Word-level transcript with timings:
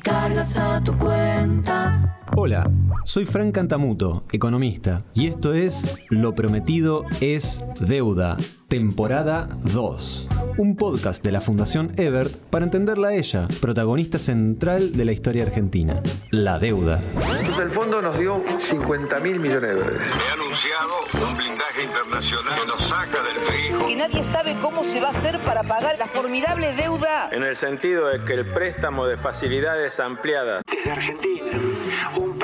Cargas 0.00 0.56
a 0.56 0.82
tu 0.82 0.96
cuenta. 0.96 2.16
Hola, 2.36 2.64
soy 3.04 3.24
Frank 3.24 3.54
Cantamuto, 3.54 4.24
economista, 4.32 5.02
y 5.14 5.26
esto 5.26 5.54
es 5.54 5.96
Lo 6.10 6.34
Prometido 6.34 7.04
es 7.20 7.64
Deuda, 7.80 8.36
temporada 8.68 9.48
2. 9.64 10.28
Un 10.58 10.76
podcast 10.76 11.24
de 11.24 11.32
la 11.32 11.40
Fundación 11.40 11.92
Ebert 11.96 12.36
para 12.50 12.64
entenderla 12.64 13.08
a 13.08 13.14
ella, 13.14 13.48
protagonista 13.60 14.18
central 14.18 14.92
de 14.96 15.04
la 15.04 15.12
historia 15.12 15.42
argentina, 15.44 16.02
la 16.30 16.58
deuda. 16.58 17.00
Entonces 17.14 17.58
el 17.58 17.70
fondo 17.70 18.02
nos 18.02 18.18
dio 18.18 18.42
50 18.58 19.20
mil 19.20 19.40
millones 19.40 19.70
de 19.70 19.74
dólares. 19.74 20.00
He 20.28 20.32
anunciado 20.32 21.28
un 21.28 21.36
blindaje 21.36 21.82
internacional 21.84 22.60
que 22.60 22.66
nos 22.66 22.82
saca 22.82 23.22
del 23.22 23.36
frijo. 23.46 23.86
que 23.86 23.96
nadie 23.96 24.22
sabe 24.22 24.56
cómo 24.60 24.84
se 24.84 25.00
va 25.00 25.08
a 25.08 25.10
hacer 25.12 25.38
para 25.40 25.62
pagar 25.62 25.98
la 25.98 26.06
formidable 26.06 26.74
deuda 26.74 27.28
En 27.32 27.42
el 27.42 27.56
sentido 27.56 28.08
de 28.08 28.22
que 28.24 28.34
el 28.34 28.46
préstamo 28.46 29.06
de 29.06 29.16
facilidades 29.16 29.98
ampliadas 29.98 30.62
desde 30.70 30.90
Argentina, 30.90 31.46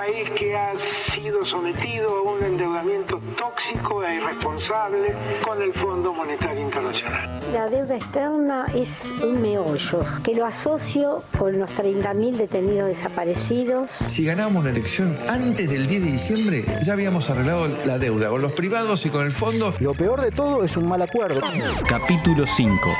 país 0.07 0.31
que 0.31 0.57
ha 0.57 0.73
sido 0.77 1.45
sometido 1.45 2.09
a 2.09 2.23
un 2.23 2.43
endeudamiento 2.43 3.21
tóxico 3.37 4.05
e 4.05 4.17
irresponsable 4.17 5.15
con 5.45 5.61
el 5.61 5.73
Fondo 5.73 6.13
Monetario 6.13 6.63
Internacional. 6.63 7.41
La 7.53 7.69
deuda 7.69 7.97
externa 7.97 8.67
es 8.75 9.05
un 9.23 9.41
meollo 9.43 10.01
que 10.23 10.35
lo 10.35 10.47
asocio 10.47 11.23
con 11.37 11.59
los 11.59 11.71
30.000 11.77 12.37
detenidos 12.37 12.89
desaparecidos. 12.89 13.91
Si 14.07 14.25
ganábamos 14.25 14.65
la 14.65 14.71
elección 14.71 15.17
antes 15.29 15.71
del 15.71 15.87
10 15.87 16.05
de 16.05 16.11
diciembre, 16.13 16.65
ya 16.83 16.93
habíamos 16.93 17.29
arreglado 17.31 17.69
la 17.85 17.99
deuda 17.99 18.29
con 18.29 18.43
los 18.43 18.53
privados 18.53 19.05
y 19.07 19.11
con 19.11 19.25
el 19.25 19.33
fondo. 19.33 19.73
Lo 19.81 19.95
peor 19.95 20.21
de 20.21 20.31
todo 20.31 20.63
es 20.63 20.77
un 20.77 20.89
mal 20.89 21.03
acuerdo. 21.03 21.41
Capítulo 21.89 22.47
5. 22.47 22.91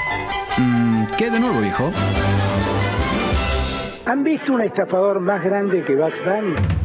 Mm, 0.59 1.07
¿Qué 1.17 1.31
de 1.31 1.41
nuevo, 1.41 1.61
viejo? 1.61 1.93
¿Han 4.07 4.25
visto 4.25 4.55
un 4.55 4.63
estafador 4.63 5.21
más 5.21 5.45
grande 5.45 5.83
que 5.85 5.95
Bugs 5.95 6.25
Bunny? 6.25 6.76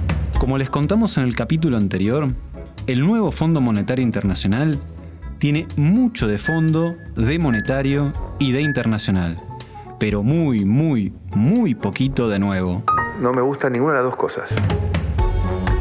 Como 0.41 0.57
les 0.57 0.71
contamos 0.71 1.19
en 1.19 1.25
el 1.25 1.35
capítulo 1.35 1.77
anterior, 1.77 2.27
el 2.87 3.05
nuevo 3.05 3.31
Fondo 3.31 3.61
Monetario 3.61 4.03
Internacional 4.03 4.79
tiene 5.37 5.67
mucho 5.77 6.27
de 6.27 6.39
fondo, 6.39 6.95
de 7.15 7.37
monetario 7.37 8.11
y 8.39 8.51
de 8.51 8.63
internacional, 8.63 9.39
pero 9.99 10.23
muy, 10.23 10.65
muy, 10.65 11.13
muy 11.35 11.75
poquito 11.75 12.27
de 12.27 12.39
nuevo. 12.39 12.81
No 13.19 13.31
me 13.33 13.43
gusta 13.43 13.69
ninguna 13.69 13.93
de 13.93 13.99
las 13.99 14.05
dos 14.05 14.15
cosas. 14.15 14.49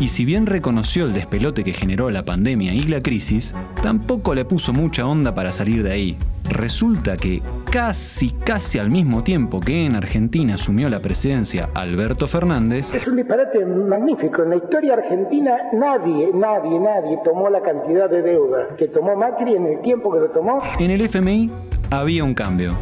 Y 0.01 0.09
si 0.09 0.25
bien 0.25 0.47
reconoció 0.47 1.05
el 1.05 1.13
despelote 1.13 1.63
que 1.63 1.75
generó 1.75 2.09
la 2.09 2.23
pandemia 2.23 2.73
y 2.73 2.85
la 2.85 3.03
crisis, 3.03 3.55
tampoco 3.83 4.35
le 4.35 4.47
puso 4.47 4.73
mucha 4.73 5.07
onda 5.07 5.35
para 5.35 5.53
salir 5.53 5.83
de 5.83 5.93
ahí. 5.93 6.17
Resulta 6.49 7.19
que 7.19 7.43
casi, 7.71 8.31
casi 8.31 8.79
al 8.79 8.91
mismo 8.91 9.23
tiempo 9.23 9.61
que 9.61 9.85
en 9.85 9.95
Argentina 9.97 10.55
asumió 10.55 10.89
la 10.89 11.01
presidencia 11.01 11.69
Alberto 11.75 12.27
Fernández, 12.27 12.95
Es 12.95 13.07
un 13.07 13.17
disparate 13.17 13.65
magnífico. 13.67 14.43
En 14.43 14.51
la 14.51 14.57
historia 14.57 14.95
argentina 14.95 15.53
nadie, 15.75 16.31
nadie, 16.33 16.81
nadie 16.81 17.19
tomó 17.23 17.51
la 17.51 17.61
cantidad 17.61 18.09
de 18.09 18.23
deuda 18.23 18.75
que 18.79 18.89
tomó 18.89 19.15
Macri 19.17 19.55
en 19.55 19.67
el 19.67 19.81
tiempo 19.83 20.11
que 20.13 20.21
lo 20.21 20.31
tomó. 20.31 20.63
en 20.79 20.91
el 20.91 21.03
FMI 21.03 21.51
había 21.91 22.25
un 22.25 22.33
cambio. 22.33 22.75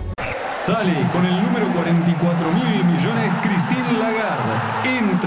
Sale 0.53 0.93
con 1.13 1.25
el 1.25 1.43
número 1.43 1.73
44 1.73 2.53
mil 2.53 2.85
millones 2.85 3.33
Christine 3.43 3.68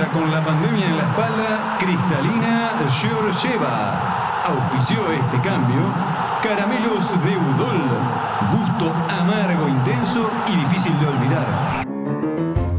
Con 0.09 0.31
la 0.31 0.43
pandemia 0.43 0.87
en 0.87 0.97
la 0.97 1.03
espalda 1.03 1.77
Cristalina 1.79 2.71
Georgieva. 2.89 4.43
Auspició 4.43 5.09
este 5.11 5.39
cambio 5.41 5.93
Caramelos 6.41 7.07
de 7.23 7.37
Udol. 7.37 7.81
Gusto 8.51 8.91
amargo, 9.07 9.69
intenso 9.69 10.29
y 10.51 10.57
difícil 10.57 10.99
de 10.99 11.07
olvidar. 11.07 11.85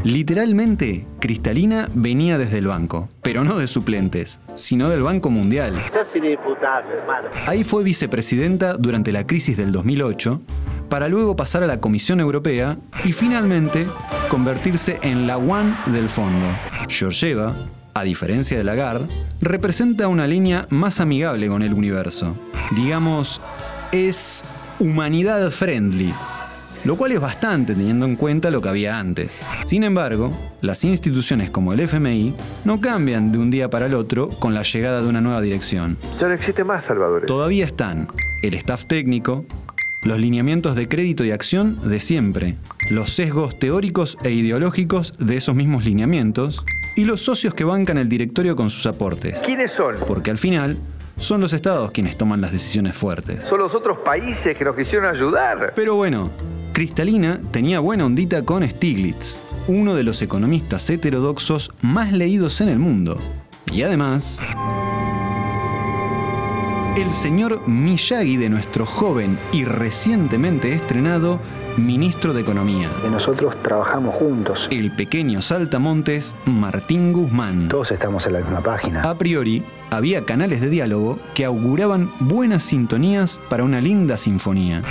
Literalmente, 0.03 1.07
Cristalina 1.19 1.87
venía 1.93 2.37
desde 2.37 2.57
el 2.57 2.67
banco, 2.67 3.07
pero 3.21 3.45
no 3.45 3.57
de 3.57 3.67
suplentes, 3.67 4.41
sino 4.53 4.89
del 4.89 5.01
Banco 5.01 5.29
Mundial. 5.29 5.81
Ahí 7.47 7.63
fue 7.63 7.83
vicepresidenta 7.83 8.73
durante 8.73 9.13
la 9.13 9.25
crisis 9.25 9.55
del 9.55 9.71
2008, 9.71 10.41
para 10.93 11.09
luego 11.09 11.35
pasar 11.35 11.63
a 11.63 11.65
la 11.65 11.81
Comisión 11.81 12.19
Europea 12.19 12.77
y 13.03 13.13
finalmente 13.13 13.87
convertirse 14.29 14.99
en 15.01 15.25
la 15.25 15.37
One 15.37 15.75
del 15.87 16.07
fondo. 16.07 16.45
Georgieva, 16.87 17.51
a 17.95 18.03
diferencia 18.03 18.59
de 18.59 18.63
Lagarde, 18.63 19.07
representa 19.41 20.07
una 20.07 20.27
línea 20.27 20.67
más 20.69 21.01
amigable 21.01 21.47
con 21.47 21.63
el 21.63 21.73
universo. 21.73 22.37
Digamos, 22.75 23.41
es 23.91 24.45
humanidad 24.77 25.49
friendly, 25.49 26.13
lo 26.83 26.95
cual 26.95 27.13
es 27.13 27.19
bastante 27.19 27.73
teniendo 27.73 28.05
en 28.05 28.15
cuenta 28.15 28.51
lo 28.51 28.61
que 28.61 28.69
había 28.69 28.99
antes. 28.99 29.41
Sin 29.65 29.83
embargo, 29.83 30.31
las 30.61 30.85
instituciones 30.85 31.49
como 31.49 31.73
el 31.73 31.79
FMI 31.79 32.35
no 32.65 32.79
cambian 32.79 33.31
de 33.31 33.39
un 33.39 33.49
día 33.49 33.67
para 33.67 33.87
el 33.87 33.95
otro 33.95 34.29
con 34.29 34.53
la 34.53 34.61
llegada 34.61 35.01
de 35.01 35.07
una 35.07 35.21
nueva 35.21 35.41
dirección. 35.41 35.97
Ya 36.19 36.27
no 36.27 36.35
existe 36.35 36.63
más 36.63 36.85
Salvador. 36.85 37.25
Todavía 37.25 37.65
están 37.65 38.09
el 38.43 38.53
staff 38.53 38.85
técnico, 38.85 39.45
los 40.03 40.19
lineamientos 40.19 40.75
de 40.75 40.87
crédito 40.87 41.23
y 41.23 41.31
acción 41.31 41.77
de 41.83 41.99
siempre, 41.99 42.55
los 42.89 43.11
sesgos 43.11 43.57
teóricos 43.57 44.17
e 44.23 44.31
ideológicos 44.31 45.13
de 45.17 45.37
esos 45.37 45.55
mismos 45.55 45.85
lineamientos 45.85 46.63
y 46.95 47.05
los 47.05 47.21
socios 47.21 47.53
que 47.53 47.63
bancan 47.63 47.97
el 47.97 48.09
directorio 48.09 48.55
con 48.55 48.69
sus 48.69 48.85
aportes. 48.85 49.39
¿Quiénes 49.39 49.71
son? 49.71 49.95
Porque 50.07 50.31
al 50.31 50.37
final 50.37 50.77
son 51.17 51.41
los 51.41 51.53
estados 51.53 51.91
quienes 51.91 52.17
toman 52.17 52.41
las 52.41 52.51
decisiones 52.51 52.95
fuertes. 52.95 53.43
Son 53.43 53.59
los 53.59 53.75
otros 53.75 53.99
países 53.99 54.57
que 54.57 54.65
nos 54.65 54.75
quisieron 54.75 55.13
ayudar. 55.13 55.73
Pero 55.75 55.95
bueno, 55.95 56.31
Cristalina 56.73 57.39
tenía 57.51 57.79
buena 57.79 58.05
ondita 58.05 58.43
con 58.43 58.67
Stiglitz, 58.67 59.37
uno 59.67 59.95
de 59.95 60.03
los 60.03 60.21
economistas 60.21 60.89
heterodoxos 60.89 61.71
más 61.81 62.11
leídos 62.11 62.61
en 62.61 62.69
el 62.69 62.79
mundo. 62.79 63.17
Y 63.71 63.83
además, 63.83 64.39
el 66.97 67.11
señor 67.11 67.67
Miyagi 67.67 68.37
de 68.37 68.49
nuestro 68.49 68.85
joven 68.85 69.39
y 69.51 69.65
recientemente 69.65 70.73
estrenado 70.73 71.39
ministro 71.75 72.33
de 72.33 72.41
Economía, 72.41 72.89
Que 73.01 73.09
nosotros 73.09 73.55
trabajamos 73.63 74.13
juntos. 74.15 74.67
el 74.69 74.91
pequeño 74.91 75.41
saltamontes 75.41 76.35
Martín 76.45 77.11
Guzmán. 77.11 77.67
Todos 77.69 77.91
estamos 77.91 78.27
en 78.27 78.33
la 78.33 78.39
misma 78.39 78.61
página. 78.61 79.01
A 79.01 79.17
priori, 79.17 79.63
había 79.89 80.23
canales 80.25 80.61
de 80.61 80.69
diálogo 80.69 81.17
que 81.33 81.45
auguraban 81.45 82.11
buenas 82.19 82.63
sintonías 82.63 83.39
para 83.49 83.63
una 83.63 83.81
linda 83.81 84.17
sinfonía. 84.17 84.83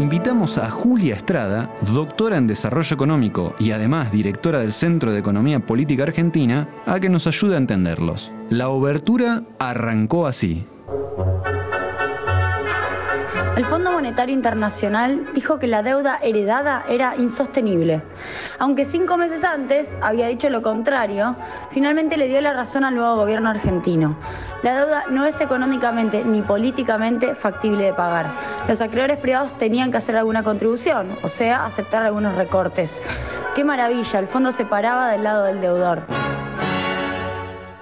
Invitamos 0.00 0.56
a 0.56 0.70
Julia 0.70 1.14
Estrada, 1.14 1.74
doctora 1.92 2.38
en 2.38 2.46
Desarrollo 2.46 2.94
Económico 2.94 3.54
y 3.58 3.72
además 3.72 4.10
directora 4.10 4.60
del 4.60 4.72
Centro 4.72 5.12
de 5.12 5.18
Economía 5.18 5.60
Política 5.60 6.04
Argentina, 6.04 6.70
a 6.86 6.98
que 6.98 7.10
nos 7.10 7.26
ayude 7.26 7.56
a 7.56 7.58
entenderlos. 7.58 8.32
La 8.48 8.70
obertura 8.70 9.42
arrancó 9.58 10.26
así. 10.26 10.64
Monetario 14.00 14.34
Internacional 14.34 15.28
dijo 15.34 15.58
que 15.58 15.66
la 15.66 15.82
deuda 15.82 16.18
heredada 16.22 16.86
era 16.88 17.16
insostenible. 17.18 18.00
Aunque 18.58 18.86
cinco 18.86 19.18
meses 19.18 19.44
antes 19.44 19.94
había 20.00 20.26
dicho 20.26 20.48
lo 20.48 20.62
contrario, 20.62 21.36
finalmente 21.70 22.16
le 22.16 22.26
dio 22.26 22.40
la 22.40 22.54
razón 22.54 22.84
al 22.84 22.94
nuevo 22.94 23.16
gobierno 23.16 23.50
argentino. 23.50 24.16
La 24.62 24.74
deuda 24.74 25.04
no 25.10 25.26
es 25.26 25.38
económicamente 25.42 26.24
ni 26.24 26.40
políticamente 26.40 27.34
factible 27.34 27.84
de 27.84 27.92
pagar. 27.92 28.32
Los 28.66 28.80
acreedores 28.80 29.18
privados 29.18 29.58
tenían 29.58 29.90
que 29.90 29.98
hacer 29.98 30.16
alguna 30.16 30.42
contribución, 30.42 31.10
o 31.22 31.28
sea, 31.28 31.66
aceptar 31.66 32.02
algunos 32.02 32.36
recortes. 32.36 33.02
Qué 33.54 33.64
maravilla, 33.64 34.18
el 34.18 34.28
fondo 34.28 34.50
se 34.50 34.64
paraba 34.64 35.10
del 35.10 35.24
lado 35.24 35.44
del 35.44 35.60
deudor. 35.60 36.04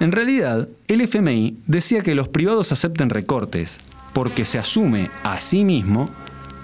En 0.00 0.10
realidad, 0.10 0.68
el 0.88 1.00
FMI 1.00 1.58
decía 1.66 2.02
que 2.02 2.16
los 2.16 2.28
privados 2.28 2.72
acepten 2.72 3.08
recortes, 3.08 3.78
porque 4.12 4.44
se 4.44 4.58
asume 4.58 5.10
a 5.22 5.40
sí 5.40 5.64
mismo 5.64 6.10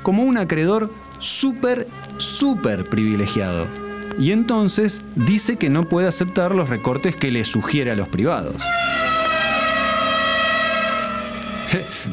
como 0.03 0.23
un 0.23 0.37
acreedor 0.39 0.93
súper, 1.19 1.89
súper 2.19 2.85
privilegiado. 2.85 3.67
y 4.17 4.31
entonces 4.31 5.03
dice 5.17 5.57
que 5.57 5.71
no 5.71 5.89
puede 5.89 6.07
aceptar 6.07 6.55
los 6.55 6.69
recortes 6.69 7.17
que 7.17 7.33
le 7.33 7.45
sugiere 7.45 7.91
a 7.91 7.97
los 7.97 8.09
privados. 8.09 8.63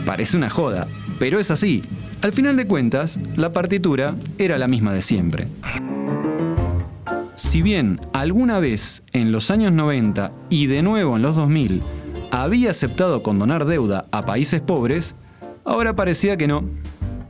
Parece 0.06 0.38
una 0.38 0.50
joda, 0.50 0.88
pero 1.20 1.40
es 1.40 1.52
así. 1.52 1.84
Al 2.24 2.32
final 2.32 2.56
de 2.56 2.66
cuentas, 2.66 3.20
la 3.36 3.54
partitura 3.54 4.16
era 4.38 4.58
la 4.58 4.68
misma 4.68 4.94
de 4.94 5.02
siempre. 5.02 5.48
Si 7.36 7.62
bien 7.62 8.00
alguna 8.14 8.60
vez 8.60 9.04
en 9.14 9.32
los 9.32 9.52
años 9.52 9.72
90 9.72 10.32
y 10.50 10.68
de 10.68 10.82
nuevo 10.84 11.16
en 11.16 11.22
los 11.22 11.36
2000 11.36 11.82
había 12.32 12.72
aceptado 12.72 13.22
condonar 13.22 13.66
deuda 13.66 14.06
a 14.12 14.24
países 14.24 14.62
pobres, 14.62 15.16
ahora 15.66 15.96
parecía 15.96 16.38
que 16.38 16.48
no. 16.48 16.64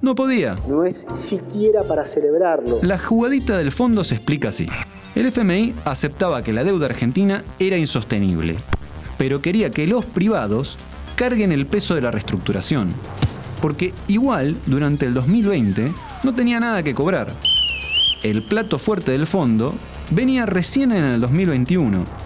No 0.01 0.15
podía. 0.15 0.55
No 0.67 0.83
es 0.85 1.05
siquiera 1.13 1.81
para 1.81 2.05
celebrarlo. 2.05 2.79
La 2.81 2.97
jugadita 2.97 3.57
del 3.57 3.71
fondo 3.71 4.03
se 4.03 4.15
explica 4.15 4.49
así. 4.49 4.67
El 5.13 5.25
FMI 5.27 5.73
aceptaba 5.85 6.41
que 6.41 6.53
la 6.53 6.63
deuda 6.63 6.85
argentina 6.85 7.43
era 7.59 7.77
insostenible, 7.77 8.55
pero 9.17 9.41
quería 9.41 9.69
que 9.69 9.85
los 9.85 10.05
privados 10.05 10.77
carguen 11.15 11.51
el 11.51 11.65
peso 11.65 11.93
de 11.93 12.01
la 12.01 12.11
reestructuración. 12.11 12.89
Porque 13.61 13.93
igual, 14.07 14.55
durante 14.65 15.05
el 15.05 15.13
2020, 15.13 15.91
no 16.23 16.33
tenía 16.33 16.59
nada 16.59 16.81
que 16.81 16.95
cobrar. 16.95 17.31
El 18.23 18.41
plato 18.43 18.79
fuerte 18.79 19.11
del 19.11 19.27
fondo 19.27 19.75
venía 20.11 20.45
recién 20.45 20.91
en 20.91 21.03
el 21.03 21.21
2021. 21.21 22.20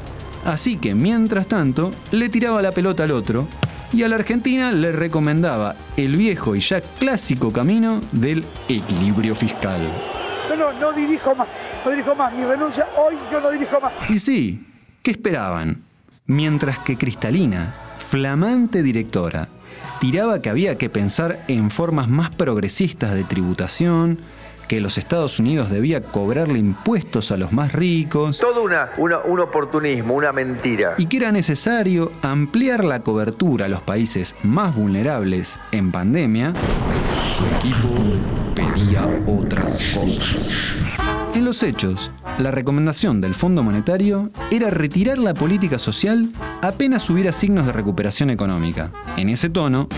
Así 0.45 0.77
que, 0.77 0.93
mientras 0.93 1.47
tanto, 1.47 1.91
le 2.11 2.29
tiraba 2.29 2.61
la 2.61 2.71
pelota 2.71 3.03
al 3.03 3.11
otro 3.11 3.47
y 3.91 4.03
a 4.03 4.07
la 4.07 4.15
Argentina 4.15 4.71
le 4.71 4.91
recomendaba 4.91 5.75
el 5.97 6.15
viejo 6.17 6.55
y 6.55 6.59
ya 6.59 6.81
clásico 6.81 7.51
camino 7.51 7.99
del 8.11 8.45
equilibrio 8.69 9.33
fiscal. 9.33 9.81
No, 10.49 10.55
no, 10.55 10.79
no 10.79 10.93
dirijo 10.93 11.33
más, 11.33 11.47
no 11.83 11.91
dirijo 11.91 12.13
más, 12.13 12.33
mi 12.33 12.43
renuncia, 12.43 12.87
hoy 12.97 13.15
yo 13.31 13.41
no 13.41 13.49
dirijo 13.49 13.81
más. 13.81 13.93
Y 14.09 14.19
sí, 14.19 14.67
¿qué 15.01 15.11
esperaban? 15.11 15.83
Mientras 16.27 16.79
que 16.79 16.95
Cristalina, 16.95 17.73
flamante 17.97 18.83
directora, 18.83 19.47
tiraba 19.99 20.39
que 20.39 20.49
había 20.49 20.77
que 20.77 20.89
pensar 20.89 21.43
en 21.47 21.71
formas 21.71 22.07
más 22.07 22.29
progresistas 22.29 23.15
de 23.15 23.23
tributación, 23.23 24.19
que 24.67 24.81
los 24.81 24.97
Estados 24.97 25.39
Unidos 25.39 25.69
debía 25.69 26.01
cobrarle 26.01 26.59
impuestos 26.59 27.31
a 27.31 27.37
los 27.37 27.51
más 27.51 27.73
ricos. 27.73 28.39
Todo 28.39 28.63
una, 28.63 28.91
una, 28.97 29.19
un 29.19 29.39
oportunismo, 29.39 30.13
una 30.13 30.31
mentira. 30.31 30.95
Y 30.97 31.05
que 31.05 31.17
era 31.17 31.31
necesario 31.31 32.11
ampliar 32.21 32.83
la 32.83 32.99
cobertura 33.01 33.65
a 33.65 33.69
los 33.69 33.81
países 33.81 34.35
más 34.43 34.75
vulnerables 34.75 35.59
en 35.71 35.91
pandemia, 35.91 36.53
su 37.25 37.45
equipo 37.57 37.89
pedía 38.55 39.23
otras 39.27 39.79
cosas. 39.93 40.49
En 41.33 41.43
los 41.43 41.63
hechos, 41.63 42.11
la 42.37 42.51
recomendación 42.51 43.19
del 43.19 43.33
Fondo 43.33 43.61
Monetario 43.61 44.31
era 44.51 44.69
retirar 44.69 45.17
la 45.17 45.33
política 45.33 45.77
social 45.77 46.29
apenas 46.61 47.09
hubiera 47.09 47.33
signos 47.33 47.65
de 47.65 47.73
recuperación 47.73 48.29
económica. 48.29 48.91
En 49.17 49.29
ese 49.29 49.49
tono, 49.49 49.89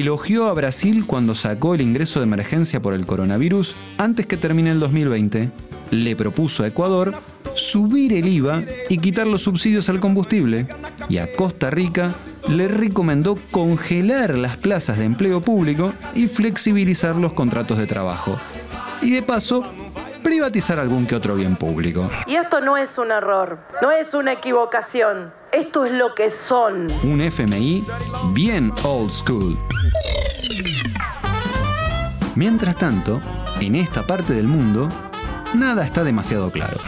elogió 0.00 0.48
a 0.48 0.52
Brasil 0.52 1.04
cuando 1.06 1.34
sacó 1.34 1.74
el 1.74 1.80
ingreso 1.80 2.20
de 2.20 2.24
emergencia 2.24 2.80
por 2.80 2.94
el 2.94 3.06
coronavirus 3.06 3.74
antes 3.98 4.26
que 4.26 4.36
termine 4.36 4.70
el 4.70 4.80
2020. 4.80 5.50
Le 5.90 6.16
propuso 6.16 6.62
a 6.62 6.68
Ecuador 6.68 7.14
subir 7.54 8.12
el 8.12 8.28
IVA 8.28 8.62
y 8.88 8.98
quitar 8.98 9.26
los 9.26 9.42
subsidios 9.42 9.88
al 9.88 10.00
combustible. 10.00 10.66
Y 11.08 11.18
a 11.18 11.32
Costa 11.34 11.70
Rica 11.70 12.12
le 12.48 12.68
recomendó 12.68 13.36
congelar 13.50 14.36
las 14.36 14.56
plazas 14.56 14.98
de 14.98 15.04
empleo 15.04 15.40
público 15.40 15.92
y 16.14 16.28
flexibilizar 16.28 17.16
los 17.16 17.32
contratos 17.32 17.78
de 17.78 17.86
trabajo. 17.86 18.38
Y 19.00 19.10
de 19.10 19.22
paso, 19.22 19.64
privatizar 20.22 20.78
algún 20.78 21.06
que 21.06 21.16
otro 21.16 21.34
bien 21.34 21.56
público. 21.56 22.08
Y 22.26 22.36
esto 22.36 22.60
no 22.60 22.76
es 22.76 22.96
un 22.98 23.10
error, 23.10 23.58
no 23.82 23.90
es 23.90 24.14
una 24.14 24.32
equivocación. 24.32 25.32
Esto 25.52 25.84
es 25.84 25.92
lo 25.92 26.14
que 26.14 26.30
son. 26.48 26.86
Un 27.04 27.20
FMI 27.20 27.84
bien 28.32 28.72
old 28.84 29.10
school. 29.10 29.54
Mientras 32.34 32.74
tanto, 32.76 33.20
en 33.60 33.74
esta 33.74 34.06
parte 34.06 34.32
del 34.32 34.48
mundo, 34.48 34.88
nada 35.54 35.84
está 35.84 36.04
demasiado 36.04 36.50
claro. 36.50 36.78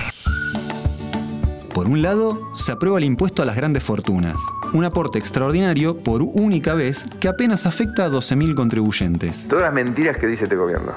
Por 1.74 1.88
un 1.88 2.00
lado, 2.00 2.54
se 2.54 2.72
aprueba 2.72 2.96
el 2.96 3.04
impuesto 3.04 3.42
a 3.42 3.44
las 3.44 3.56
grandes 3.56 3.82
fortunas, 3.82 4.36
un 4.72 4.84
aporte 4.84 5.18
extraordinario 5.18 5.98
por 5.98 6.22
única 6.22 6.72
vez 6.72 7.04
que 7.20 7.28
apenas 7.28 7.66
afecta 7.66 8.06
a 8.06 8.08
12.000 8.08 8.54
contribuyentes. 8.54 9.46
Todas 9.46 9.64
las 9.64 9.74
mentiras 9.74 10.16
que 10.16 10.26
dice 10.26 10.44
este 10.44 10.56
gobierno. 10.56 10.94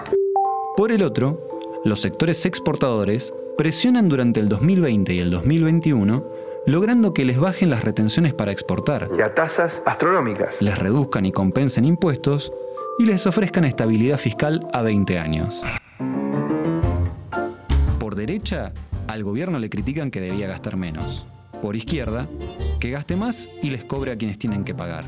Por 0.78 0.94
el 0.94 1.04
otro, 1.04 1.42
los 1.84 2.00
sectores 2.00 2.46
exportadores 2.46 3.34
presionan 3.58 4.08
durante 4.08 4.40
el 4.40 4.48
2020 4.48 5.16
y 5.16 5.20
el 5.20 5.32
2021 5.32 6.37
logrando 6.68 7.14
que 7.14 7.24
les 7.24 7.40
bajen 7.40 7.70
las 7.70 7.86
retenciones 7.86 8.34
para 8.34 8.52
exportar. 8.52 9.10
Y 9.18 9.22
a 9.22 9.34
tasas 9.34 9.82
astronómicas. 9.86 10.56
Les 10.60 10.78
reduzcan 10.78 11.26
y 11.26 11.32
compensen 11.32 11.86
impuestos 11.86 12.52
y 13.00 13.06
les 13.06 13.26
ofrezcan 13.26 13.64
estabilidad 13.64 14.18
fiscal 14.18 14.68
a 14.74 14.82
20 14.82 15.18
años. 15.18 15.64
Por 18.00 18.16
derecha, 18.16 18.74
al 19.08 19.24
gobierno 19.24 19.60
le 19.60 19.70
critican 19.70 20.12
que 20.12 20.20
debía 20.20 20.48
gastar 20.48 20.76
menos. 20.76 21.26
Por 21.62 21.78
izquierda, 21.78 22.28
que 22.82 22.92
gaste 22.92 23.16
más 23.16 23.50
y 23.64 23.70
les 23.70 23.86
cobre 23.86 24.12
a 24.12 24.18
quienes 24.18 24.38
tienen 24.38 24.66
que 24.66 24.76
pagar. 24.76 25.06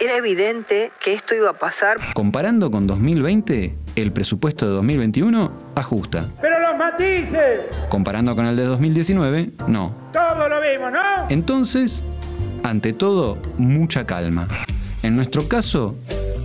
Era 0.00 0.16
evidente 0.16 0.90
que 1.00 1.12
esto 1.12 1.36
iba 1.36 1.50
a 1.50 1.56
pasar. 1.56 1.98
Comparando 2.14 2.70
con 2.70 2.88
2020, 2.88 3.76
el 3.96 4.12
presupuesto 4.12 4.66
de 4.66 4.72
2021 4.72 5.50
ajusta. 5.74 6.26
Pero 6.40 6.60
los 6.60 6.76
matices. 6.78 7.60
Comparando 7.88 8.36
con 8.36 8.46
el 8.46 8.56
de 8.56 8.64
2019, 8.64 9.52
no. 9.66 9.94
Todo 10.12 10.48
lo 10.48 10.60
vimos, 10.60 10.92
¿no? 10.92 11.28
Entonces, 11.28 12.04
ante 12.62 12.92
todo, 12.92 13.38
mucha 13.58 14.06
calma. 14.06 14.48
En 15.02 15.14
nuestro 15.16 15.48
caso, 15.48 15.96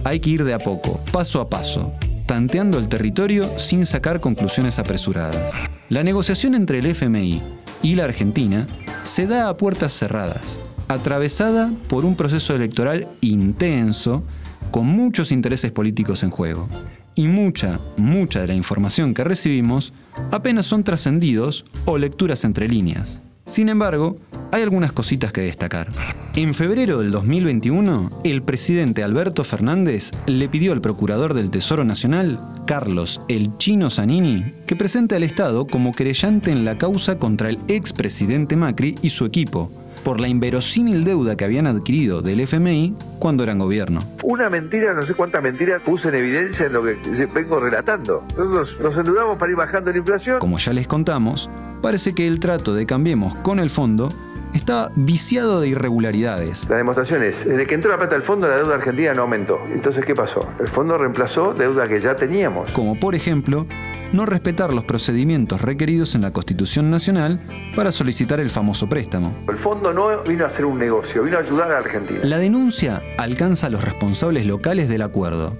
hay 0.04 0.20
que 0.20 0.32
ir 0.32 0.44
de 0.44 0.54
a 0.54 0.60
poco, 0.60 1.02
paso 1.12 1.42
a 1.42 1.50
paso, 1.50 1.94
tanteando 2.26 2.80
el 2.80 2.88
territorio 2.88 3.60
sin 3.60 3.86
sacar 3.86 4.20
conclusiones 4.20 4.80
apresuradas. 4.80 5.52
La 5.90 6.04
negociación 6.04 6.56
entre 6.56 6.80
el 6.80 6.86
FMI 6.86 7.42
y 7.84 7.96
la 7.96 8.06
Argentina 8.06 8.68
se 9.04 9.28
da 9.28 9.50
a 9.50 9.58
puertas 9.58 9.92
cerradas, 9.94 10.62
atravesada 10.88 11.72
por 11.90 12.06
un 12.06 12.16
proceso 12.16 12.56
electoral 12.56 13.08
intenso 13.20 14.24
con 14.72 14.86
muchos 14.88 15.32
intereses 15.32 15.72
políticos 15.72 16.24
en 16.24 16.30
juego. 16.30 16.70
Y 17.16 17.28
mucha, 17.28 17.80
mucha 17.98 18.42
de 18.42 18.48
la 18.48 18.54
información 18.54 19.14
que 19.14 19.24
recibimos 19.24 19.94
apenas 20.32 20.66
son 20.66 20.84
trascendidos 20.84 21.66
o 21.86 21.98
lecturas 21.98 22.44
entre 22.44 22.68
líneas. 22.68 23.22
Sin 23.46 23.70
embargo, 23.70 24.18
hay 24.52 24.62
algunas 24.62 24.94
cositas 24.94 25.34
que 25.34 25.42
destacar. 25.42 25.90
En 26.36 26.54
febrero 26.54 27.00
del 27.00 27.12
2021, 27.12 28.22
el 28.24 28.44
presidente 28.44 29.04
Alberto 29.04 29.44
Fernández 29.44 30.12
le 30.28 30.48
pidió 30.48 30.72
al 30.72 30.80
procurador 30.80 31.34
del 31.34 31.50
Tesoro 31.50 31.84
Nacional, 31.84 32.40
Carlos 32.66 33.22
El 33.28 33.58
Chino 33.58 33.90
Zanini, 33.90 34.54
que 34.68 34.78
presente 34.78 35.16
al 35.16 35.24
Estado 35.24 35.68
como 35.68 35.92
querellante 35.92 36.52
en 36.52 36.64
la 36.64 36.78
causa 36.78 37.18
contra 37.18 37.50
el 37.50 37.60
expresidente 37.68 38.56
Macri 38.56 38.96
y 39.02 39.10
su 39.10 39.26
equipo, 39.26 39.72
por 40.02 40.20
la 40.20 40.28
inverosímil 40.28 41.04
deuda 41.04 41.36
que 41.36 41.46
habían 41.46 41.68
adquirido 41.68 42.22
del 42.22 42.42
FMI 42.42 42.96
cuando 43.20 43.44
eran 43.44 43.60
gobierno. 43.60 44.02
Una 44.24 44.50
mentira, 44.50 44.94
no 44.94 45.06
sé 45.06 45.14
cuántas 45.14 45.44
mentiras 45.44 45.82
puse 45.82 46.10
en 46.10 46.16
evidencia 46.16 46.66
en 46.66 46.74
lo 46.74 46.84
que 46.84 46.98
vengo 47.34 47.60
relatando. 47.60 48.24
Nosotros 48.38 48.78
nos 48.82 48.98
enduramos 48.98 49.38
para 49.38 49.52
ir 49.52 49.58
bajando 49.58 49.92
la 49.92 49.98
inflación. 49.98 50.40
Como 50.40 50.58
ya 50.58 50.74
les 50.74 50.88
contamos, 50.88 51.50
parece 51.82 52.14
que 52.14 52.28
el 52.28 52.40
trato 52.40 52.74
de 52.74 52.86
Cambiemos 52.86 53.36
con 53.36 53.60
el 53.60 53.70
fondo 53.70 54.14
está 54.54 54.92
viciado 54.96 55.62
de 55.62 55.70
irregularidades. 55.70 56.68
La 56.70 56.78
demostración 56.78 57.24
es, 57.24 57.46
desde 57.46 57.66
que 57.68 57.76
entró 57.76 57.92
la 57.92 57.98
plata 57.98 58.16
del 58.16 58.24
fondo, 58.24 58.48
la 58.48 58.58
deuda 58.58 58.76
argentina 58.76 59.14
no 59.14 59.24
aumentó. 59.24 59.60
Entonces, 59.72 60.06
¿qué 60.06 60.16
pasó? 60.16 60.48
El 60.60 60.68
fondo 60.68 60.98
reemplazó 60.98 61.54
deuda 61.54 61.88
que 61.88 62.00
ya 62.00 62.16
teníamos. 62.16 62.72
Como 62.72 63.00
por 63.00 63.16
ejemplo, 63.16 63.66
no 64.14 64.26
respetar 64.26 64.74
los 64.74 64.84
procedimientos 64.84 65.62
requeridos 65.62 66.16
en 66.16 66.22
la 66.22 66.32
Constitución 66.32 66.92
Nacional 66.92 67.40
para 67.76 67.92
solicitar 67.92 68.40
el 68.40 68.50
famoso 68.50 68.90
préstamo. 68.90 69.34
El 69.48 69.58
fondo 69.58 69.94
no 69.94 70.22
vino 70.24 70.46
a 70.46 70.48
hacer 70.50 70.66
un 70.66 70.80
negocio, 70.80 71.24
vino 71.24 71.38
a 71.38 71.42
ayudar 71.42 71.72
a 71.72 71.78
Argentina. 71.78 72.20
La 72.24 72.38
denuncia 72.38 73.02
alcanza 73.18 73.68
a 73.68 73.70
los 73.70 73.84
responsables 73.84 74.46
locales 74.46 74.90
del 74.90 75.02
acuerdo, 75.02 75.58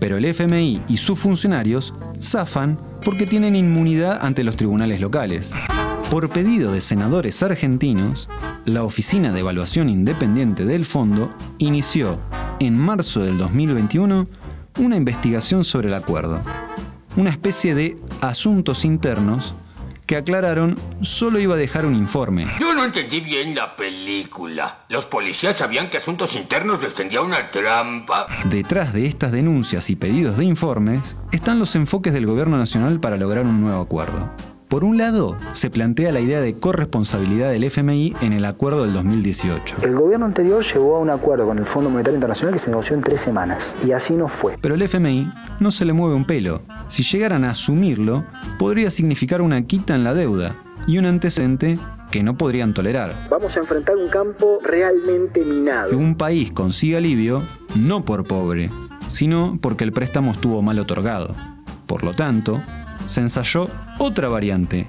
pero 0.00 0.18
el 0.18 0.24
FMI 0.26 0.82
y 0.86 0.96
sus 0.98 1.18
funcionarios 1.18 1.94
zafan 2.20 2.78
porque 3.04 3.26
tienen 3.26 3.56
inmunidad 3.56 4.18
ante 4.22 4.44
los 4.44 4.56
tribunales 4.56 5.00
locales. 5.00 5.52
Por 6.14 6.30
pedido 6.30 6.70
de 6.70 6.80
senadores 6.80 7.42
argentinos, 7.42 8.28
la 8.66 8.84
Oficina 8.84 9.32
de 9.32 9.40
Evaluación 9.40 9.88
Independiente 9.88 10.64
del 10.64 10.84
Fondo 10.84 11.34
inició, 11.58 12.20
en 12.60 12.78
marzo 12.78 13.24
del 13.24 13.36
2021, 13.36 14.28
una 14.78 14.94
investigación 14.94 15.64
sobre 15.64 15.88
el 15.88 15.94
acuerdo. 15.94 16.40
Una 17.16 17.30
especie 17.30 17.74
de 17.74 17.98
asuntos 18.20 18.84
internos 18.84 19.56
que 20.06 20.14
aclararon 20.14 20.78
solo 21.02 21.40
iba 21.40 21.54
a 21.54 21.58
dejar 21.58 21.84
un 21.84 21.96
informe. 21.96 22.46
Yo 22.60 22.74
no 22.74 22.84
entendí 22.84 23.18
bien 23.18 23.56
la 23.56 23.74
película. 23.74 24.84
Los 24.90 25.06
policías 25.06 25.56
sabían 25.56 25.90
que 25.90 25.96
Asuntos 25.96 26.36
Internos 26.36 26.80
les 26.80 26.94
tendía 26.94 27.22
una 27.22 27.50
trampa. 27.50 28.28
Detrás 28.44 28.92
de 28.92 29.06
estas 29.06 29.32
denuncias 29.32 29.90
y 29.90 29.96
pedidos 29.96 30.36
de 30.36 30.44
informes 30.44 31.16
están 31.32 31.58
los 31.58 31.74
enfoques 31.74 32.12
del 32.12 32.26
gobierno 32.26 32.56
nacional 32.56 33.00
para 33.00 33.16
lograr 33.16 33.44
un 33.46 33.60
nuevo 33.60 33.82
acuerdo. 33.82 34.30
Por 34.74 34.82
un 34.82 34.98
lado, 34.98 35.38
se 35.52 35.70
plantea 35.70 36.10
la 36.10 36.18
idea 36.18 36.40
de 36.40 36.54
corresponsabilidad 36.54 37.52
del 37.52 37.62
FMI 37.62 38.16
en 38.20 38.32
el 38.32 38.44
acuerdo 38.44 38.82
del 38.82 38.92
2018. 38.92 39.76
El 39.82 39.94
gobierno 39.94 40.26
anterior 40.26 40.64
llegó 40.64 40.96
a 40.96 40.98
un 40.98 41.10
acuerdo 41.10 41.46
con 41.46 41.60
el 41.60 41.64
Fondo 41.64 41.90
Monetario 41.90 42.16
Internacional 42.16 42.54
que 42.54 42.58
se 42.58 42.70
negoció 42.70 42.96
en 42.96 43.02
tres 43.02 43.20
semanas, 43.20 43.72
y 43.86 43.92
así 43.92 44.14
no 44.14 44.26
fue. 44.26 44.58
Pero 44.60 44.74
el 44.74 44.82
FMI 44.82 45.32
no 45.60 45.70
se 45.70 45.84
le 45.84 45.92
mueve 45.92 46.16
un 46.16 46.24
pelo. 46.24 46.62
Si 46.88 47.04
llegaran 47.04 47.44
a 47.44 47.50
asumirlo, 47.50 48.24
podría 48.58 48.90
significar 48.90 49.42
una 49.42 49.62
quita 49.62 49.94
en 49.94 50.02
la 50.02 50.12
deuda 50.12 50.56
y 50.88 50.98
un 50.98 51.06
antecedente 51.06 51.78
que 52.10 52.24
no 52.24 52.36
podrían 52.36 52.74
tolerar. 52.74 53.28
Vamos 53.30 53.56
a 53.56 53.60
enfrentar 53.60 53.94
un 53.94 54.08
campo 54.08 54.58
realmente 54.64 55.44
minado. 55.44 55.90
Que 55.90 55.94
un 55.94 56.16
país 56.16 56.50
consiga 56.50 56.98
alivio 56.98 57.46
no 57.76 58.04
por 58.04 58.26
pobre, 58.26 58.72
sino 59.06 59.56
porque 59.62 59.84
el 59.84 59.92
préstamo 59.92 60.32
estuvo 60.32 60.62
mal 60.62 60.80
otorgado. 60.80 61.36
Por 61.86 62.02
lo 62.02 62.12
tanto, 62.12 62.60
se 63.06 63.20
ensayó 63.20 63.68
otra 63.98 64.28
variante. 64.28 64.88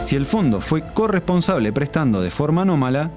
Si 0.00 0.16
el 0.16 0.26
fondo 0.26 0.60
fue 0.60 0.86
corresponsable 0.86 1.72
prestando 1.72 2.20
de 2.20 2.30
forma 2.30 2.62
anómala, 2.62 3.10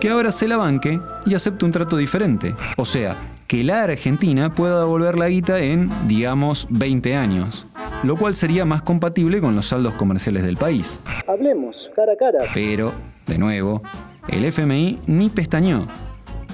que 0.00 0.10
ahora 0.10 0.32
se 0.32 0.48
la 0.48 0.56
banque 0.56 1.00
y 1.26 1.34
acepte 1.34 1.64
un 1.64 1.72
trato 1.72 1.96
diferente. 1.96 2.54
O 2.76 2.84
sea, 2.84 3.16
que 3.46 3.62
la 3.62 3.84
Argentina 3.84 4.52
pueda 4.54 4.80
devolver 4.80 5.16
la 5.16 5.28
guita 5.28 5.60
en, 5.60 6.08
digamos, 6.08 6.66
20 6.70 7.14
años, 7.14 7.66
lo 8.02 8.16
cual 8.16 8.34
sería 8.34 8.64
más 8.64 8.82
compatible 8.82 9.40
con 9.40 9.54
los 9.54 9.66
saldos 9.66 9.94
comerciales 9.94 10.42
del 10.42 10.56
país. 10.56 11.00
Hablemos, 11.26 11.90
cara 11.94 12.14
a 12.14 12.16
cara. 12.16 12.38
Pero, 12.52 12.92
de 13.26 13.38
nuevo, 13.38 13.82
el 14.28 14.44
FMI 14.44 15.00
ni 15.06 15.28
pestañó. 15.28 15.86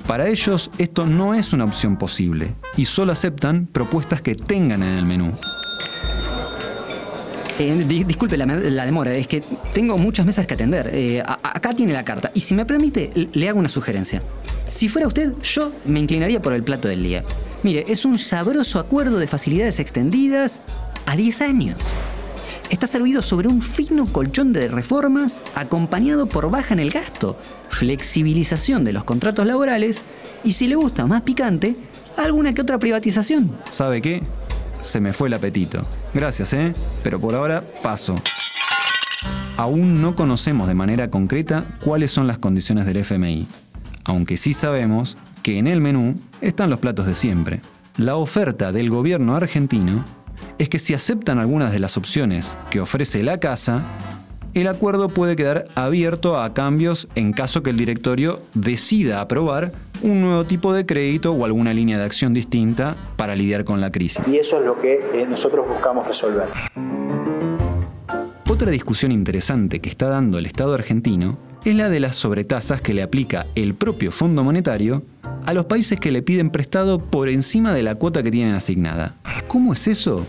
Para 0.06 0.28
ellos 0.28 0.70
esto 0.78 1.06
no 1.06 1.34
es 1.34 1.52
una 1.52 1.64
opción 1.64 1.96
posible 1.96 2.54
y 2.76 2.84
solo 2.84 3.12
aceptan 3.12 3.66
propuestas 3.66 4.20
que 4.20 4.34
tengan 4.34 4.82
en 4.82 4.98
el 4.98 5.04
menú. 5.04 5.32
Eh, 7.60 7.84
disculpe 8.06 8.38
la, 8.38 8.46
demora, 8.86 9.12
es 9.12 9.28
que 9.28 9.42
tengo 9.74 9.98
muchas 9.98 10.24
mesas 10.24 10.46
que 10.46 10.54
atender. 10.54 10.88
Eh, 10.94 11.22
acá 11.22 11.74
tiene 11.74 11.92
la 11.92 12.06
carta. 12.06 12.30
Y 12.32 12.40
si 12.40 12.54
me 12.54 12.64
permite, 12.64 13.10
le 13.34 13.48
hago 13.50 13.58
una 13.58 13.68
sugerencia. 13.68 14.22
Si 14.66 14.88
fuera 14.88 15.06
usted, 15.06 15.34
yo 15.42 15.70
me 15.84 16.00
inclinaría 16.00 16.40
por 16.40 16.54
el 16.54 16.64
plato 16.64 16.88
del 16.88 17.02
día. 17.02 17.22
Mire, 17.62 17.84
es 17.86 18.06
un 18.06 18.18
sabroso 18.18 18.78
acuerdo 18.78 19.18
de 19.18 19.26
facilidades 19.26 19.78
extendidas 19.78 20.62
a 21.04 21.16
10 21.16 21.42
años. 21.42 21.76
Está 22.70 22.86
servido 22.86 23.20
sobre 23.20 23.48
un 23.48 23.60
fino 23.60 24.06
colchón 24.06 24.54
de 24.54 24.68
reformas 24.68 25.42
acompañado 25.54 26.26
por 26.26 26.50
baja 26.50 26.72
en 26.72 26.80
el 26.80 26.90
gasto, 26.90 27.36
flexibilización 27.68 28.84
de 28.84 28.94
los 28.94 29.04
contratos 29.04 29.44
laborales 29.44 30.00
y, 30.44 30.54
si 30.54 30.66
le 30.66 30.76
gusta 30.76 31.06
más 31.06 31.20
picante, 31.22 31.76
alguna 32.16 32.54
que 32.54 32.62
otra 32.62 32.78
privatización. 32.78 33.54
¿Sabe 33.70 34.00
qué? 34.00 34.22
se 34.82 35.00
me 35.00 35.12
fue 35.12 35.28
el 35.28 35.34
apetito. 35.34 35.84
Gracias, 36.12 36.52
¿eh? 36.52 36.74
Pero 37.02 37.20
por 37.20 37.34
ahora 37.34 37.64
paso. 37.82 38.14
Aún 39.56 40.00
no 40.00 40.14
conocemos 40.14 40.66
de 40.68 40.74
manera 40.74 41.10
concreta 41.10 41.66
cuáles 41.82 42.10
son 42.10 42.26
las 42.26 42.38
condiciones 42.38 42.86
del 42.86 42.96
FMI, 42.98 43.46
aunque 44.04 44.36
sí 44.36 44.54
sabemos 44.54 45.16
que 45.42 45.58
en 45.58 45.66
el 45.66 45.80
menú 45.80 46.14
están 46.40 46.70
los 46.70 46.80
platos 46.80 47.06
de 47.06 47.14
siempre. 47.14 47.60
La 47.96 48.16
oferta 48.16 48.72
del 48.72 48.90
gobierno 48.90 49.36
argentino 49.36 50.04
es 50.58 50.68
que 50.68 50.78
si 50.78 50.94
aceptan 50.94 51.38
algunas 51.38 51.72
de 51.72 51.78
las 51.78 51.96
opciones 51.96 52.56
que 52.70 52.80
ofrece 52.80 53.22
la 53.22 53.38
casa, 53.38 53.84
el 54.54 54.66
acuerdo 54.66 55.08
puede 55.08 55.36
quedar 55.36 55.68
abierto 55.74 56.40
a 56.40 56.54
cambios 56.54 57.06
en 57.14 57.32
caso 57.32 57.62
que 57.62 57.70
el 57.70 57.76
directorio 57.76 58.42
decida 58.54 59.20
aprobar 59.20 59.72
un 60.02 60.20
nuevo 60.20 60.44
tipo 60.44 60.72
de 60.72 60.86
crédito 60.86 61.32
o 61.32 61.44
alguna 61.44 61.72
línea 61.74 61.98
de 61.98 62.04
acción 62.04 62.34
distinta 62.34 62.96
para 63.16 63.34
lidiar 63.34 63.64
con 63.64 63.80
la 63.80 63.90
crisis. 63.90 64.26
Y 64.28 64.36
eso 64.36 64.58
es 64.58 64.66
lo 64.66 64.80
que 64.80 64.98
eh, 65.14 65.26
nosotros 65.28 65.66
buscamos 65.68 66.06
resolver. 66.06 66.48
Otra 68.48 68.70
discusión 68.70 69.12
interesante 69.12 69.80
que 69.80 69.88
está 69.88 70.08
dando 70.08 70.38
el 70.38 70.46
Estado 70.46 70.74
argentino 70.74 71.38
es 71.64 71.74
la 71.74 71.88
de 71.88 72.00
las 72.00 72.16
sobretasas 72.16 72.80
que 72.80 72.94
le 72.94 73.02
aplica 73.02 73.46
el 73.54 73.74
propio 73.74 74.10
Fondo 74.10 74.42
Monetario 74.44 75.02
a 75.46 75.52
los 75.52 75.66
países 75.66 75.98
que 75.98 76.10
le 76.10 76.22
piden 76.22 76.50
prestado 76.50 76.98
por 76.98 77.28
encima 77.28 77.72
de 77.72 77.82
la 77.82 77.94
cuota 77.94 78.22
que 78.22 78.30
tienen 78.30 78.54
asignada. 78.54 79.16
¿Cómo 79.48 79.72
es 79.72 79.86
eso? 79.86 80.26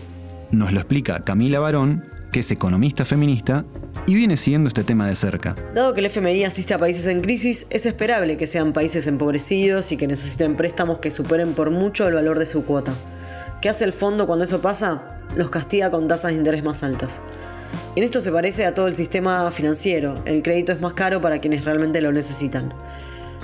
Nos 0.50 0.72
lo 0.72 0.78
explica 0.78 1.24
Camila 1.24 1.60
Barón, 1.60 2.04
que 2.32 2.40
es 2.40 2.50
economista 2.50 3.04
feminista 3.04 3.64
y 4.06 4.14
viene 4.14 4.36
siguiendo 4.36 4.68
este 4.68 4.84
tema 4.84 5.06
de 5.06 5.14
cerca. 5.14 5.54
Dado 5.74 5.94
que 5.94 6.00
el 6.00 6.06
FMI 6.06 6.44
asiste 6.44 6.74
a 6.74 6.78
países 6.78 7.06
en 7.06 7.20
crisis, 7.20 7.66
es 7.70 7.86
esperable 7.86 8.36
que 8.36 8.46
sean 8.46 8.72
países 8.72 9.06
empobrecidos 9.06 9.92
y 9.92 9.96
que 9.96 10.06
necesiten 10.06 10.56
préstamos 10.56 10.98
que 10.98 11.10
superen 11.10 11.54
por 11.54 11.70
mucho 11.70 12.08
el 12.08 12.14
valor 12.14 12.38
de 12.38 12.46
su 12.46 12.64
cuota. 12.64 12.94
¿Qué 13.60 13.68
hace 13.68 13.84
el 13.84 13.92
fondo 13.92 14.26
cuando 14.26 14.44
eso 14.44 14.60
pasa? 14.60 15.16
Los 15.36 15.50
castiga 15.50 15.90
con 15.90 16.08
tasas 16.08 16.32
de 16.32 16.38
interés 16.38 16.64
más 16.64 16.82
altas. 16.82 17.20
En 17.94 18.02
esto 18.02 18.20
se 18.20 18.32
parece 18.32 18.66
a 18.66 18.74
todo 18.74 18.86
el 18.86 18.96
sistema 18.96 19.50
financiero, 19.50 20.14
el 20.24 20.42
crédito 20.42 20.72
es 20.72 20.80
más 20.80 20.94
caro 20.94 21.20
para 21.20 21.40
quienes 21.40 21.64
realmente 21.64 22.00
lo 22.00 22.12
necesitan. 22.12 22.72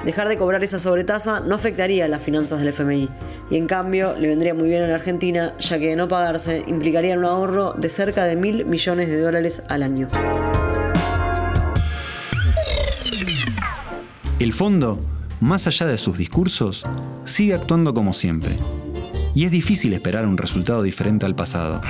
Dejar 0.05 0.28
de 0.28 0.37
cobrar 0.38 0.62
esa 0.62 0.78
sobretasa 0.78 1.40
no 1.40 1.55
afectaría 1.55 2.09
las 2.09 2.23
finanzas 2.23 2.61
del 2.61 2.69
FMI 2.69 3.09
y 3.50 3.57
en 3.57 3.67
cambio 3.67 4.14
le 4.17 4.28
vendría 4.28 4.55
muy 4.55 4.69
bien 4.69 4.85
a 4.85 4.87
la 4.87 4.95
Argentina 4.95 5.55
ya 5.59 5.78
que 5.78 5.88
de 5.88 5.97
no 5.97 6.09
pagarse 6.09 6.64
implicaría 6.67 7.19
un 7.19 7.25
ahorro 7.25 7.75
de 7.75 7.88
cerca 7.88 8.25
de 8.25 8.37
mil 8.37 8.64
millones 8.64 9.09
de 9.09 9.21
dólares 9.21 9.62
al 9.69 9.83
año. 9.83 10.09
El 14.38 14.52
fondo, 14.52 15.00
más 15.40 15.67
allá 15.67 15.87
de 15.87 15.99
sus 15.99 16.17
discursos, 16.17 16.85
sigue 17.25 17.55
actuando 17.55 17.93
como 17.93 18.12
siempre. 18.12 18.57
Y 19.35 19.45
es 19.45 19.50
difícil 19.50 19.93
esperar 19.93 20.26
un 20.26 20.38
resultado 20.38 20.83
diferente 20.83 21.26
al 21.26 21.35
pasado. 21.35 21.83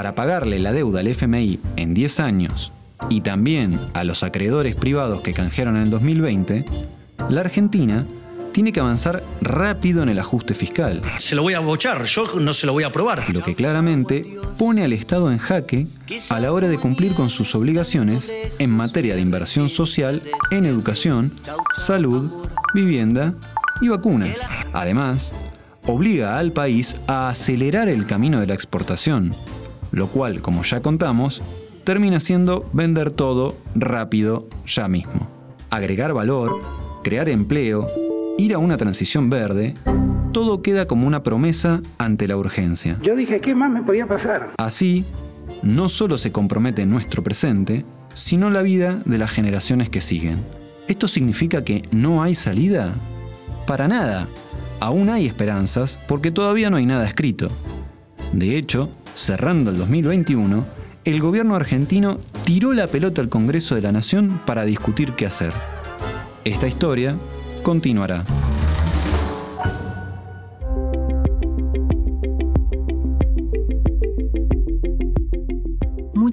Para 0.00 0.14
pagarle 0.14 0.58
la 0.58 0.72
deuda 0.72 1.00
al 1.00 1.08
FMI 1.08 1.60
en 1.76 1.92
10 1.92 2.20
años 2.20 2.72
y 3.10 3.20
también 3.20 3.78
a 3.92 4.02
los 4.02 4.22
acreedores 4.22 4.74
privados 4.74 5.20
que 5.20 5.34
canjearon 5.34 5.76
en 5.76 5.82
el 5.82 5.90
2020, 5.90 6.64
la 7.28 7.42
Argentina 7.42 8.06
tiene 8.52 8.72
que 8.72 8.80
avanzar 8.80 9.22
rápido 9.42 10.02
en 10.02 10.08
el 10.08 10.18
ajuste 10.18 10.54
fiscal. 10.54 11.02
Se 11.18 11.34
lo 11.34 11.42
voy 11.42 11.52
a 11.52 11.60
bochar, 11.60 12.02
yo 12.04 12.24
no 12.40 12.54
se 12.54 12.64
lo 12.66 12.72
voy 12.72 12.84
a 12.84 12.86
aprobar. 12.86 13.28
Lo 13.30 13.42
que 13.42 13.54
claramente 13.54 14.24
pone 14.58 14.84
al 14.84 14.94
Estado 14.94 15.30
en 15.30 15.36
jaque 15.36 15.86
a 16.30 16.40
la 16.40 16.50
hora 16.50 16.68
de 16.68 16.78
cumplir 16.78 17.12
con 17.12 17.28
sus 17.28 17.54
obligaciones 17.54 18.32
en 18.58 18.70
materia 18.70 19.14
de 19.14 19.20
inversión 19.20 19.68
social 19.68 20.22
en 20.50 20.64
educación, 20.64 21.30
salud, 21.76 22.46
vivienda 22.72 23.34
y 23.82 23.88
vacunas. 23.88 24.38
Además, 24.72 25.32
obliga 25.84 26.38
al 26.38 26.52
país 26.52 26.96
a 27.06 27.28
acelerar 27.28 27.90
el 27.90 28.06
camino 28.06 28.40
de 28.40 28.46
la 28.46 28.54
exportación, 28.54 29.34
lo 29.92 30.06
cual, 30.08 30.40
como 30.40 30.62
ya 30.62 30.80
contamos, 30.80 31.42
termina 31.84 32.20
siendo 32.20 32.68
vender 32.72 33.10
todo 33.10 33.56
rápido 33.74 34.48
ya 34.66 34.88
mismo. 34.88 35.28
Agregar 35.70 36.12
valor, 36.12 36.60
crear 37.02 37.28
empleo, 37.28 37.86
ir 38.38 38.54
a 38.54 38.58
una 38.58 38.76
transición 38.76 39.30
verde, 39.30 39.74
todo 40.32 40.62
queda 40.62 40.86
como 40.86 41.06
una 41.06 41.22
promesa 41.22 41.80
ante 41.98 42.28
la 42.28 42.36
urgencia. 42.36 42.98
Yo 43.02 43.16
dije, 43.16 43.40
¿qué 43.40 43.54
más 43.54 43.70
me 43.70 43.82
podía 43.82 44.06
pasar? 44.06 44.50
Así, 44.56 45.04
no 45.62 45.88
solo 45.88 46.18
se 46.18 46.32
compromete 46.32 46.86
nuestro 46.86 47.22
presente, 47.22 47.84
sino 48.12 48.50
la 48.50 48.62
vida 48.62 49.00
de 49.04 49.18
las 49.18 49.30
generaciones 49.30 49.88
que 49.88 50.00
siguen. 50.00 50.38
¿Esto 50.88 51.08
significa 51.08 51.64
que 51.64 51.88
no 51.92 52.22
hay 52.22 52.34
salida? 52.34 52.94
Para 53.66 53.88
nada. 53.88 54.26
Aún 54.80 55.08
hay 55.10 55.26
esperanzas 55.26 55.98
porque 56.08 56.30
todavía 56.30 56.70
no 56.70 56.76
hay 56.76 56.86
nada 56.86 57.06
escrito. 57.06 57.48
De 58.32 58.56
hecho, 58.56 58.90
cerrando 59.14 59.70
el 59.70 59.78
2021, 59.78 60.64
el 61.04 61.20
gobierno 61.20 61.54
argentino 61.54 62.18
tiró 62.44 62.72
la 62.72 62.86
pelota 62.86 63.20
al 63.20 63.28
Congreso 63.28 63.74
de 63.74 63.82
la 63.82 63.92
Nación 63.92 64.40
para 64.46 64.64
discutir 64.64 65.12
qué 65.12 65.26
hacer. 65.26 65.52
Esta 66.44 66.66
historia 66.66 67.14
continuará. 67.62 68.24